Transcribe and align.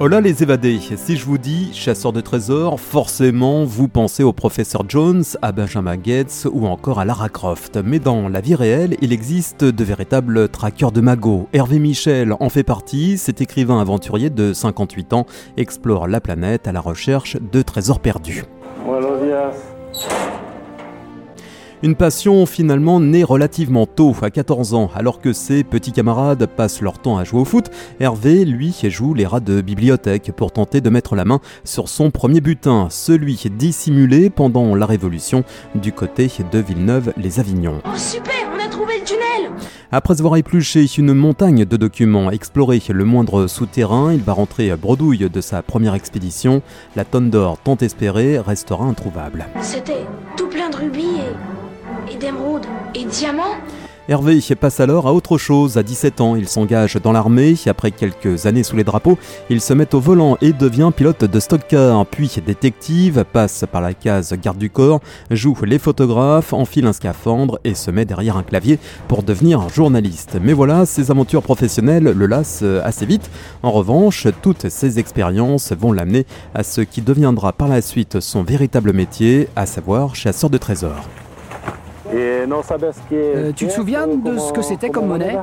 Hola 0.00 0.20
les 0.20 0.44
évadés, 0.44 0.78
si 0.78 1.16
je 1.16 1.24
vous 1.24 1.38
dis 1.38 1.70
chasseur 1.74 2.12
de 2.12 2.20
trésors, 2.20 2.78
forcément 2.78 3.64
vous 3.64 3.88
pensez 3.88 4.22
au 4.22 4.32
professeur 4.32 4.84
Jones, 4.88 5.24
à 5.42 5.50
Benjamin 5.50 5.96
Gates 5.96 6.46
ou 6.52 6.68
encore 6.68 7.00
à 7.00 7.04
Lara 7.04 7.28
Croft. 7.28 7.80
Mais 7.82 7.98
dans 7.98 8.28
la 8.28 8.40
vie 8.40 8.54
réelle, 8.54 8.96
il 9.02 9.12
existe 9.12 9.64
de 9.64 9.84
véritables 9.84 10.50
traqueurs 10.50 10.92
de 10.92 11.00
magots. 11.00 11.48
Hervé 11.52 11.80
Michel 11.80 12.32
en 12.38 12.48
fait 12.48 12.62
partie, 12.62 13.18
cet 13.18 13.40
écrivain 13.40 13.80
aventurier 13.80 14.30
de 14.30 14.52
58 14.52 15.14
ans 15.14 15.26
explore 15.56 16.06
la 16.06 16.20
planète 16.20 16.68
à 16.68 16.72
la 16.72 16.80
recherche 16.80 17.36
de 17.36 17.60
trésors 17.62 17.98
perdus. 17.98 18.44
Une 21.84 21.94
passion 21.94 22.44
finalement 22.44 22.98
née 22.98 23.22
relativement 23.22 23.86
tôt, 23.86 24.12
à 24.22 24.30
14 24.30 24.74
ans, 24.74 24.90
alors 24.96 25.20
que 25.20 25.32
ses 25.32 25.62
petits 25.62 25.92
camarades 25.92 26.46
passent 26.46 26.80
leur 26.80 26.98
temps 26.98 27.18
à 27.18 27.22
jouer 27.22 27.40
au 27.40 27.44
foot, 27.44 27.70
Hervé, 28.00 28.44
lui, 28.44 28.74
joue 28.82 29.14
les 29.14 29.26
rats 29.26 29.38
de 29.38 29.60
bibliothèque 29.60 30.32
pour 30.34 30.50
tenter 30.50 30.80
de 30.80 30.90
mettre 30.90 31.14
la 31.14 31.24
main 31.24 31.38
sur 31.62 31.88
son 31.88 32.10
premier 32.10 32.40
butin, 32.40 32.88
celui 32.90 33.36
dissimulé 33.56 34.28
pendant 34.28 34.74
la 34.74 34.86
Révolution 34.86 35.44
du 35.76 35.92
côté 35.92 36.28
de 36.50 36.58
Villeneuve-les-Avignon. 36.58 37.80
Oh 37.84 37.96
super, 37.96 38.34
on 38.52 38.58
a 38.58 38.68
trouvé 38.68 38.94
le 38.98 39.04
tunnel 39.04 39.52
Après 39.92 40.18
avoir 40.18 40.36
épluché 40.36 40.84
une 40.98 41.14
montagne 41.14 41.64
de 41.64 41.76
documents, 41.76 42.32
exploré 42.32 42.82
le 42.88 43.04
moindre 43.04 43.46
souterrain, 43.46 44.12
il 44.12 44.20
va 44.22 44.32
rentrer 44.32 44.74
bredouille 44.74 45.30
de 45.30 45.40
sa 45.40 45.62
première 45.62 45.94
expédition. 45.94 46.60
La 46.96 47.04
tonne 47.04 47.30
d'or 47.30 47.56
tant 47.62 47.76
espérée 47.76 48.40
restera 48.40 48.84
introuvable. 48.84 49.46
C'était 49.60 50.06
tout 50.36 50.48
plein 50.48 50.70
de 50.70 50.76
rubis 50.76 51.02
et 51.02 51.57
et 52.10 52.16
d'émeraudes 52.16 52.66
et 52.94 53.04
diamants 53.04 53.56
Hervé 54.10 54.40
passe 54.58 54.80
alors 54.80 55.06
à 55.06 55.12
autre 55.12 55.36
chose. 55.36 55.76
À 55.76 55.82
17 55.82 56.22
ans, 56.22 56.34
il 56.34 56.48
s'engage 56.48 56.94
dans 56.94 57.12
l'armée. 57.12 57.54
Après 57.66 57.90
quelques 57.90 58.46
années 58.46 58.62
sous 58.62 58.74
les 58.74 58.82
drapeaux, 58.82 59.18
il 59.50 59.60
se 59.60 59.74
met 59.74 59.94
au 59.94 60.00
volant 60.00 60.38
et 60.40 60.54
devient 60.54 60.90
pilote 60.96 61.26
de 61.26 61.40
stock-car, 61.40 62.06
puis 62.06 62.32
détective, 62.46 63.26
passe 63.30 63.66
par 63.70 63.82
la 63.82 63.92
case 63.92 64.32
garde 64.32 64.56
du 64.56 64.70
corps, 64.70 65.00
joue 65.30 65.54
les 65.62 65.78
photographes, 65.78 66.54
enfile 66.54 66.86
un 66.86 66.94
scaphandre 66.94 67.58
et 67.64 67.74
se 67.74 67.90
met 67.90 68.06
derrière 68.06 68.38
un 68.38 68.42
clavier 68.42 68.78
pour 69.08 69.22
devenir 69.22 69.68
journaliste. 69.68 70.38
Mais 70.42 70.54
voilà, 70.54 70.86
ses 70.86 71.10
aventures 71.10 71.42
professionnelles 71.42 72.04
le 72.04 72.26
lassent 72.26 72.64
assez 72.82 73.04
vite. 73.04 73.30
En 73.62 73.72
revanche, 73.72 74.26
toutes 74.40 74.70
ces 74.70 74.98
expériences 74.98 75.72
vont 75.72 75.92
l'amener 75.92 76.24
à 76.54 76.62
ce 76.62 76.80
qui 76.80 77.02
deviendra 77.02 77.52
par 77.52 77.68
la 77.68 77.82
suite 77.82 78.20
son 78.20 78.42
véritable 78.42 78.94
métier, 78.94 79.50
à 79.54 79.66
savoir 79.66 80.14
chasseur 80.14 80.48
de 80.48 80.56
trésors. 80.56 81.04
Euh, 82.14 83.52
tu 83.54 83.66
te 83.66 83.72
souviens 83.72 84.06
de 84.06 84.38
ce 84.38 84.52
que 84.52 84.62
c'était 84.62 84.90
comme 84.90 85.08
monnaie 85.08 85.36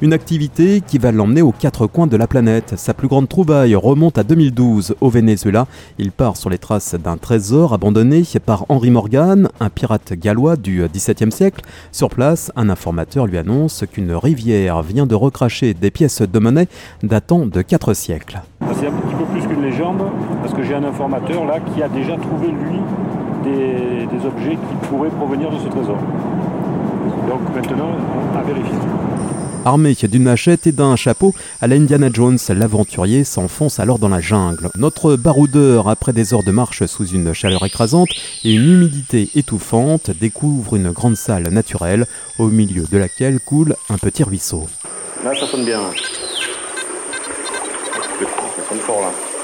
une 0.00 0.12
activité 0.12 0.80
qui 0.80 0.98
va 0.98 1.10
l'emmener 1.10 1.42
aux 1.42 1.52
quatre 1.52 1.86
coins 1.86 2.06
de 2.06 2.16
la 2.16 2.28
planète. 2.28 2.74
Sa 2.76 2.94
plus 2.94 3.08
grande 3.08 3.28
trouvaille 3.28 3.74
remonte 3.74 4.16
à 4.16 4.22
2012 4.22 4.94
au 5.00 5.08
Venezuela. 5.08 5.66
Il 5.98 6.12
part 6.12 6.36
sur 6.36 6.50
les 6.50 6.58
traces 6.58 6.94
d'un 6.94 7.16
trésor 7.16 7.74
abandonné 7.74 8.22
par 8.44 8.64
Henry 8.68 8.90
Morgan, 8.90 9.48
un 9.58 9.70
pirate 9.70 10.12
gallois 10.12 10.56
du 10.56 10.84
XVIIe 10.86 11.32
siècle. 11.32 11.62
Sur 11.90 12.10
place, 12.10 12.52
un 12.54 12.68
informateur 12.68 13.26
lui 13.26 13.38
annonce 13.38 13.84
qu'une 13.90 14.12
rivière 14.12 14.82
vient 14.82 15.06
de 15.06 15.14
recracher 15.16 15.74
des 15.74 15.90
pièces 15.90 16.22
de 16.22 16.38
monnaie 16.38 16.68
datant 17.02 17.46
de 17.46 17.62
quatre 17.62 17.92
siècles. 17.92 18.40
C'est 18.78 18.86
un 18.86 18.92
petit 18.92 19.14
peu 19.16 19.24
plus 19.24 19.46
qu'une 19.48 19.62
légende 19.62 20.02
parce 20.42 20.54
que 20.54 20.62
j'ai 20.62 20.74
un 20.74 20.84
informateur 20.84 21.44
là 21.44 21.58
qui 21.74 21.82
a 21.82 21.88
déjà 21.88 22.16
trouvé 22.16 22.48
lui 22.48 22.78
des, 23.44 24.26
objets 24.26 24.56
qui 24.56 24.88
pourraient 24.88 25.10
provenir 25.10 25.50
de 25.50 25.58
ce 25.58 25.68
trésor. 25.68 25.98
Donc 27.28 27.40
maintenant, 27.54 27.92
à 28.36 28.42
vérifier. 28.42 28.74
Armé 29.64 29.94
d'une 29.94 30.22
machette 30.22 30.66
et 30.66 30.72
d'un 30.72 30.96
chapeau, 30.96 31.34
à 31.60 31.66
la 31.66 31.76
Indiana 31.76 32.08
Jones, 32.12 32.38
l'aventurier 32.48 33.24
s'enfonce 33.24 33.80
alors 33.80 33.98
dans 33.98 34.08
la 34.08 34.20
jungle. 34.20 34.70
Notre 34.76 35.16
baroudeur, 35.16 35.88
après 35.88 36.12
des 36.12 36.32
heures 36.32 36.42
de 36.42 36.52
marche 36.52 36.86
sous 36.86 37.06
une 37.06 37.34
chaleur 37.34 37.64
écrasante 37.64 38.08
et 38.44 38.54
une 38.54 38.64
humidité 38.64 39.28
étouffante, 39.34 40.10
découvre 40.10 40.76
une 40.76 40.90
grande 40.90 41.16
salle 41.16 41.48
naturelle 41.48 42.06
au 42.38 42.46
milieu 42.46 42.84
de 42.90 42.98
laquelle 42.98 43.40
coule 43.40 43.76
un 43.90 43.98
petit 43.98 44.24
ruisseau. 44.24 44.66
Là, 45.24 45.34
ça 45.38 45.46
sonne 45.46 45.64
bien. 45.64 45.80
Ça 48.20 48.68
sonne 48.68 48.78
fort 48.78 49.00
là. 49.02 49.37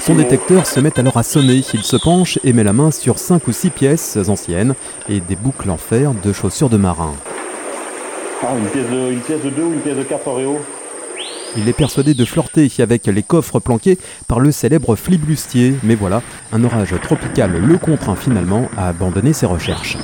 Son 0.00 0.14
détecteur 0.14 0.66
se 0.66 0.80
met 0.80 0.98
alors 0.98 1.16
à 1.16 1.22
sonner. 1.22 1.62
Il 1.72 1.82
se 1.82 1.96
penche 1.96 2.38
et 2.44 2.52
met 2.52 2.64
la 2.64 2.72
main 2.72 2.90
sur 2.90 3.18
5 3.18 3.46
ou 3.48 3.52
6 3.52 3.70
pièces 3.70 4.18
anciennes 4.28 4.74
et 5.08 5.20
des 5.20 5.36
boucles 5.36 5.70
en 5.70 5.76
fer 5.76 6.12
de 6.12 6.32
chaussures 6.32 6.68
de 6.68 6.76
marin. 6.76 7.14
Ah, 8.42 8.54
une 8.56 8.68
pièce 9.20 9.42
de, 9.42 9.50
2 9.50 9.62
ou 9.62 9.72
une 9.72 9.80
pièce 9.80 9.96
de 9.96 10.02
4 10.02 10.28
Oreo 10.28 10.60
il 11.56 11.66
est 11.66 11.72
persuadé 11.72 12.12
de 12.12 12.24
flirter 12.26 12.70
avec 12.78 13.06
les 13.06 13.22
coffres 13.22 13.58
planqués 13.58 13.98
par 14.28 14.38
le 14.38 14.52
célèbre 14.52 14.96
flibustier, 14.96 15.74
mais 15.82 15.94
voilà, 15.94 16.22
un 16.52 16.62
orage 16.62 16.94
tropical 17.02 17.52
le 17.52 17.78
contraint 17.78 18.16
finalement 18.16 18.68
à 18.76 18.88
abandonner 18.88 19.32
ses 19.32 19.46
recherches. 19.46 19.96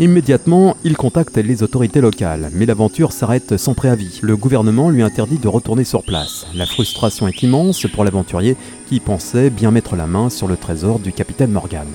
Immédiatement, 0.00 0.78
il 0.82 0.96
contacte 0.96 1.36
les 1.36 1.62
autorités 1.62 2.00
locales, 2.00 2.48
mais 2.54 2.64
l'aventure 2.64 3.12
s'arrête 3.12 3.58
sans 3.58 3.74
préavis. 3.74 4.20
Le 4.22 4.34
gouvernement 4.34 4.88
lui 4.88 5.02
interdit 5.02 5.36
de 5.36 5.46
retourner 5.46 5.84
sur 5.84 6.02
place. 6.04 6.46
La 6.54 6.64
frustration 6.64 7.28
est 7.28 7.42
immense 7.42 7.86
pour 7.86 8.04
l'aventurier 8.04 8.56
qui 8.88 8.98
pensait 8.98 9.50
bien 9.50 9.70
mettre 9.70 9.96
la 9.96 10.06
main 10.06 10.30
sur 10.30 10.48
le 10.48 10.56
trésor 10.56 11.00
du 11.00 11.12
capitaine 11.12 11.50
Morgan. 11.50 11.86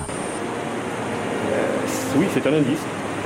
oui, 2.16 2.26
c'est 2.32 2.46
un 2.46 2.52
indice. 2.52 2.78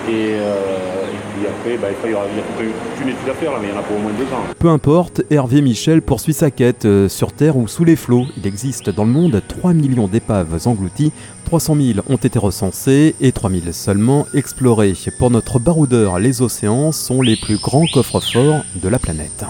Euh, 0.09 1.10
puis 1.41 1.49
après, 1.49 1.77
bah, 1.79 1.89
il, 2.05 2.11
y 2.11 2.15
aura, 2.15 2.25
étude 2.27 3.29
à 3.31 3.35
faire, 3.35 3.53
là, 3.53 3.59
mais 3.61 3.69
il 3.69 3.75
y 3.75 3.77
en 3.77 3.81
a 3.81 3.83
pour 3.83 3.97
au 3.97 4.01
moins 4.01 4.13
deux 4.13 4.25
ans. 4.25 4.45
Peu 4.59 4.69
importe, 4.69 5.23
Hervé 5.31 5.63
Michel 5.63 6.03
poursuit 6.03 6.35
sa 6.35 6.51
quête 6.51 6.85
euh, 6.85 7.09
sur 7.09 7.33
Terre 7.33 7.57
ou 7.57 7.67
sous 7.67 7.85
les 7.85 7.97
flots. 7.97 8.27
Il 8.37 8.47
existe 8.47 8.91
dans 8.91 9.05
le 9.05 9.11
monde 9.11 9.43
3 9.47 9.73
millions 9.73 10.07
d'épaves 10.07 10.67
englouties, 10.67 11.13
300 11.47 11.77
000 11.95 12.01
ont 12.09 12.17
été 12.17 12.39
recensées 12.39 13.15
et 13.21 13.33
3 13.33 13.51
000 13.51 13.63
seulement 13.73 14.27
explorées. 14.35 14.95
Pour 15.19 15.31
notre 15.31 15.59
baroudeur, 15.59 16.19
les 16.19 16.43
océans 16.43 16.93
sont 16.93 17.23
les 17.23 17.37
plus 17.37 17.57
grands 17.57 17.87
coffres-forts 17.87 18.63
de 18.75 18.89
la 18.89 18.99
planète. 18.99 19.45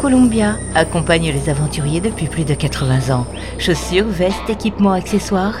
Columbia 0.00 0.56
accompagne 0.74 1.32
les 1.32 1.48
aventuriers 1.48 2.00
depuis 2.00 2.26
plus 2.26 2.44
de 2.44 2.54
80 2.54 3.14
ans. 3.14 3.26
Chaussures, 3.58 4.06
vestes, 4.06 4.50
équipements, 4.50 4.92
accessoires 4.92 5.60